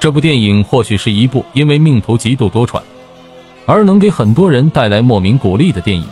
[0.00, 2.80] 这部电影或许是一部因为命途极度多舛，
[3.66, 6.02] 而能给很多人带来莫名鼓励的电影。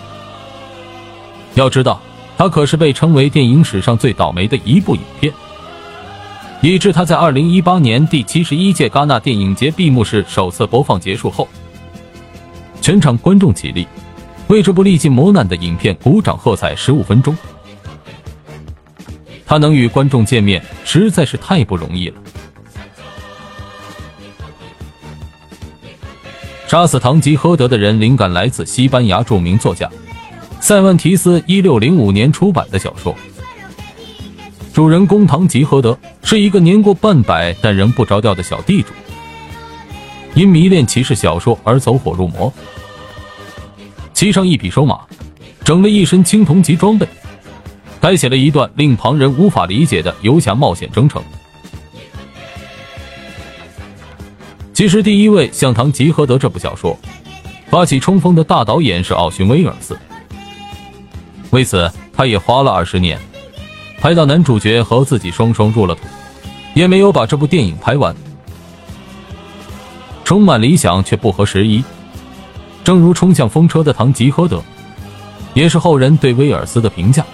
[1.55, 1.99] 要知道，
[2.37, 5.33] 它可是被称为电影史上最倒霉的一部影片，
[6.61, 11.49] 以致它在二零一八年第七十一届戛纳电影节闭幕式首次播放结束后，
[12.83, 13.89] 全场观众起立，
[14.49, 17.35] 为这部历尽磨难的影片鼓掌喝彩十五分钟。
[19.47, 22.21] 他能与观众见面，实在是太不容易了。
[26.69, 29.89] 杀死堂吉诃德的人，灵感来自西班牙著名作家
[30.61, 33.15] 塞万提斯一六零五年出版的小说。
[34.75, 38.93] 主人公堂吉诃德是一个年过半百但仍不着调的小地主，
[40.35, 42.53] 因迷恋骑士小说而走火入魔，
[44.13, 45.01] 骑上一匹瘦马，
[45.65, 47.09] 整了一身青铜级装备。
[47.99, 51.23] 开启了一段令旁人无法理解的游侠冒险征程。
[54.79, 56.97] 其实，第一位向唐吉诃德这部小说
[57.69, 59.99] 发起冲锋的大导演是奥逊威尔斯，
[61.51, 63.19] 为此他也花了二十年
[64.01, 66.03] 拍到男主角和自己双双入了土，
[66.75, 68.15] 也没有把这部电影拍完。
[70.25, 71.83] 充满理想却不合时宜，
[72.85, 74.63] 正如冲向风车的唐吉诃德，
[75.55, 77.27] 也是后人对威尔斯的评价。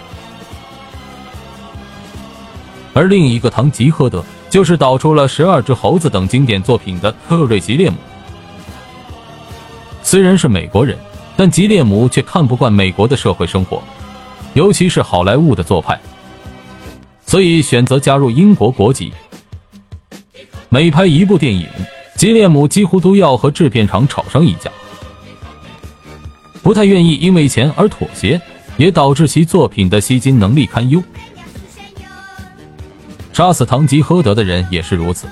[2.94, 4.24] 而另一个堂吉诃德，
[4.54, 7.96] 就是导出了《十二只猴子》等经典作品的特瑞·吉列姆。
[10.00, 10.96] 虽然是美国人，
[11.36, 13.82] 但吉列姆却看不惯美国的社会生活，
[14.52, 15.98] 尤其是好莱坞的做派，
[17.26, 19.12] 所以选择加入英国国籍。
[20.68, 21.66] 每拍一部电影，
[22.14, 24.70] 吉列姆几乎都要和制片厂吵上一架，
[26.62, 28.40] 不太愿意因为钱而妥协，
[28.76, 31.02] 也导致其作品的吸金能力堪忧。
[33.34, 35.26] 杀死堂吉诃德的人也是如此，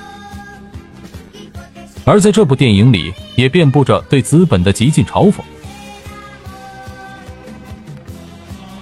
[2.04, 5.36] 而在这部电影里，也遍布着对资本的极尽嘲讽。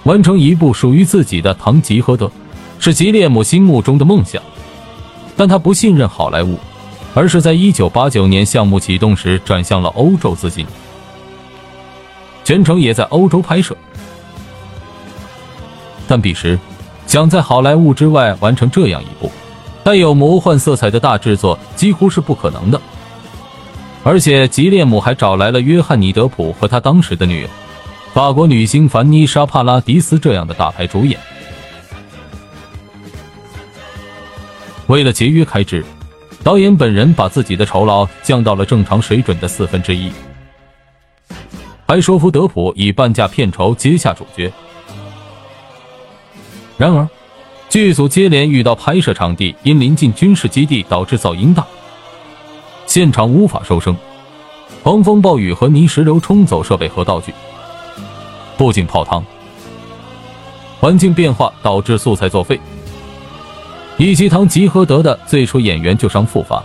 [0.05, 2.25] 完成一部属于自己的《堂吉诃德》，
[2.79, 4.41] 是吉列姆心目中的梦想，
[5.37, 6.57] 但他不信任好莱坞，
[7.13, 10.65] 而是在一九八九年项目启动时转向了欧洲资金，
[12.43, 13.77] 全程也在欧洲拍摄，
[16.07, 16.57] 但彼时。
[17.11, 19.29] 想在好莱坞之外完成这样一部
[19.83, 22.79] 带有魔幻色彩的大制作，几乎是不可能的。
[24.01, 27.49] 而且吉列姆还找来了约翰尼·德普和他当时的女友，
[28.13, 31.19] 法国女星凡妮莎·帕拉迪斯这样的大牌主演。
[34.87, 35.83] 为了节约开支，
[36.45, 40.09] 导演本人把自己的酬劳降到了正常水准的四分之一，
[41.85, 44.49] 还说服德普以半价片酬接下主角。
[46.81, 47.07] 然而，
[47.69, 51.63] 剧组接连遇到拍摄场地因临近军事基地导致噪音大，
[52.87, 53.95] 现场无法收声，
[54.81, 57.31] 狂风暴雨和泥石流冲走设备和道具，
[58.57, 59.23] 不仅泡汤，
[60.79, 62.59] 环境变化导致素材作废，
[63.99, 66.63] 以及唐吉诃德的最初演员旧伤复发、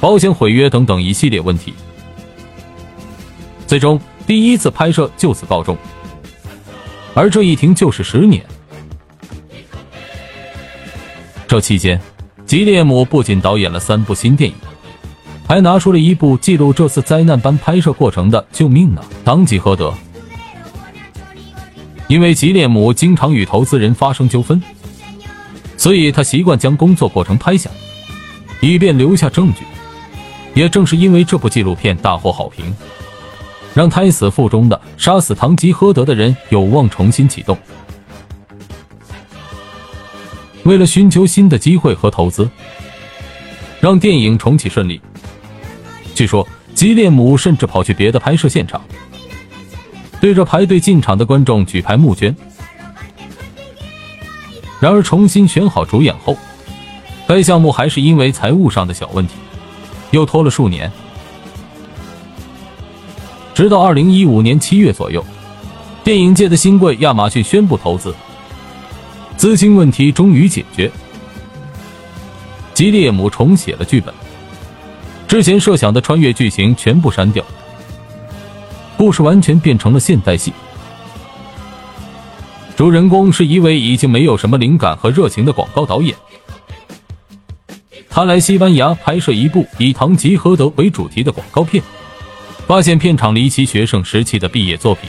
[0.00, 1.72] 保险毁约等等一系列问题，
[3.64, 5.78] 最终第一次拍摄就此告终，
[7.14, 8.44] 而这一停就是十年。
[11.48, 11.98] 这期间，
[12.44, 14.56] 吉列姆不仅导演了三部新电影，
[15.46, 19.88] 还拿出了一部记录这次灾难般拍摄过程的《救命啊，唐吉诃德》。
[22.06, 24.62] 因为吉列姆经常与投资人发生纠纷，
[25.78, 27.70] 所以他习惯将工作过程拍下，
[28.60, 29.64] 以便留下证据。
[30.54, 32.76] 也正是因为这部纪录片大获好评，
[33.72, 37.56] 让胎死腹中的杀死唐吉诃德的人有望重新启动。
[40.64, 42.48] 为了寻求新的机会和投资，
[43.80, 45.00] 让电影重启顺利，
[46.14, 48.82] 据说吉列姆甚至跑去别的拍摄现场，
[50.20, 52.34] 对着排队进场的观众举牌募捐。
[54.80, 56.36] 然而，重新选好主演后，
[57.26, 59.34] 该项目还是因为财务上的小问题，
[60.10, 60.90] 又拖了数年。
[63.54, 65.24] 直到二零一五年七月左右，
[66.04, 68.14] 电影界的新贵亚马逊宣布投资。
[69.38, 70.90] 资金问题终于解决，
[72.74, 74.12] 吉列姆重写了剧本，
[75.28, 77.44] 之前设想的穿越剧情全部删掉，
[78.96, 80.52] 故事完全变成了现代戏。
[82.76, 86.16] 主人公是一位已经没有什么灵感和热情的广告导演，
[88.10, 91.80] 他来西班牙拍摄一部以堂吉诃德为主题的广告片，
[92.66, 95.08] 发现片场离奇学生时期的毕业作品。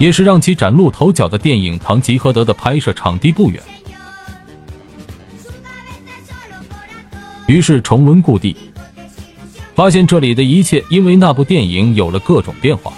[0.00, 3.62] 也是让其崭露头角的电影《堂吉诃德》的拍摄场地不远，
[7.46, 8.56] 于是重温故地，
[9.74, 12.90] 发现这里的一切因为那部电影有了各种变化。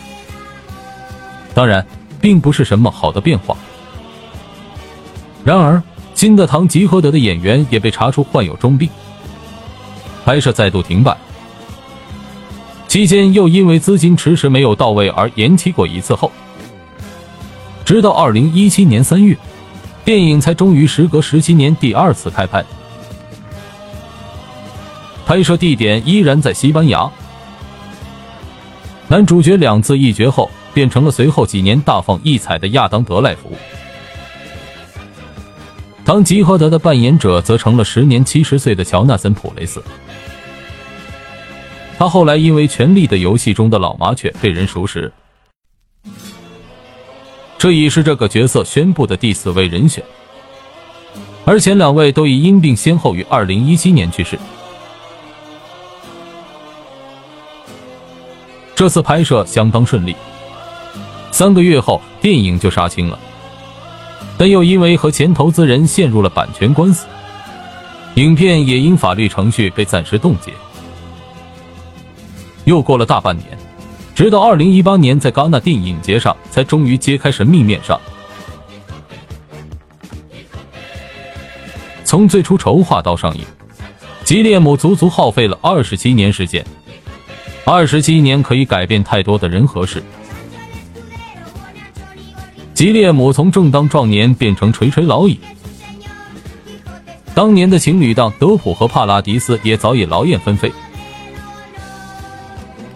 [1.53, 1.85] 当然，
[2.21, 3.57] 并不是什么好的变化。
[5.45, 5.83] 然而，
[6.15, 8.89] 新的堂吉诃德的演员也被查出患有重病，
[10.25, 11.17] 拍摄再度停摆。
[12.87, 16.31] 期间又因为资金迟迟没有到位而延期过一次后，
[17.85, 19.37] 直到二零一七年三月，
[20.05, 22.65] 电影才终于时隔十七年第二次开拍。
[25.27, 27.11] 拍摄地点依然在西班牙。
[29.09, 33.53] 男主角两次一绝后，变成了随后几年大放异彩的亚当·德赖福。
[36.05, 39.83] 当吉诃德的扮演者则成了时年七十岁的乔纳森·普雷斯。
[41.99, 45.13] 他后来因为《权力的游戏》中的老麻雀被人熟识，
[47.63, 50.03] 这已是这个角色宣布的第四位人选，
[51.45, 54.37] 而前两位都已因病先后于二零一七年去世。
[58.75, 60.17] 这次拍摄相当顺利，
[61.31, 63.17] 三个月后电影就杀青了。
[64.37, 67.07] 但又因为和前投资人陷入了版权官司，
[68.17, 70.53] 影片也因法律程序被暂时冻结。
[72.65, 73.47] 又过了大半年，
[74.15, 77.99] 直到二零一八年，在戛纳电影节上才终于揭开神秘面纱。
[82.05, 83.45] 从最初筹划到上映，
[84.23, 86.65] 吉列姆足足耗费了二十七年时间。
[87.65, 90.03] 二十七年可以改变太多的人和事。
[92.75, 95.39] 吉列姆从正当壮年变成垂垂老矣，
[97.35, 100.71] 当年的情侣档德普和帕拉迪斯也早已劳燕分飞。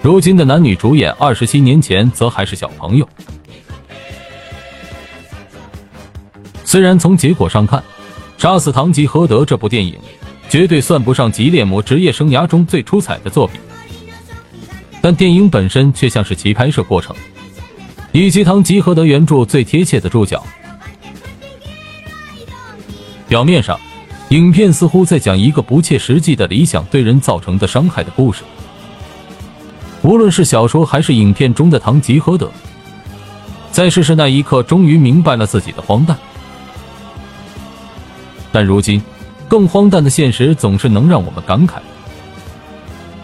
[0.07, 3.09] 如今的男女主演，二十七年前则还是小朋友。
[6.63, 7.81] 虽然从结果上看，
[8.41, 9.99] 《杀死堂吉诃德》这部电影
[10.49, 13.61] 绝对算不上吉列姆职业生涯中最出彩的作品，
[15.01, 17.13] 但电影本身却像是其拍摄过程。
[18.13, 20.47] 以及唐吉诃德原著最贴切的注脚。
[23.27, 23.77] 表面上，
[24.29, 28.45] 影片似乎在讲一个不切实际的理想对人造成的伤害的故事。
[30.07, 32.49] 无论是小说还是影片中的唐吉诃德，
[33.73, 36.17] 在逝世那一刻终于明白了自己的荒诞。
[38.53, 39.03] 但如今，
[39.49, 41.79] 更荒诞的现实总是能让我们感慨。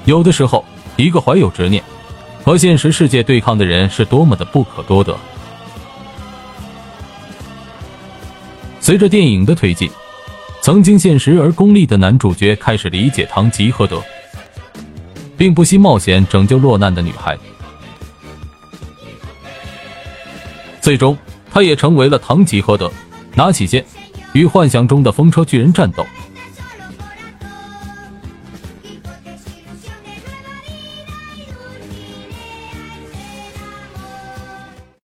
[0.07, 0.65] 有的时候，
[0.97, 1.81] 一个怀有执念。
[2.45, 5.17] 和现实世界对抗的人是多么的不可多得。
[8.81, 9.89] 随着电影的推进，
[10.61, 14.03] 曾经现实而功利的男主角开始理解唐吉诃德，
[15.43, 17.37] 并不惜冒险拯救落难的女孩。
[20.81, 21.19] 最终，
[21.51, 22.89] 他也成为了唐吉诃德，
[23.35, 23.85] 拿起剑，
[24.35, 26.07] 与幻想中的风车巨人战斗。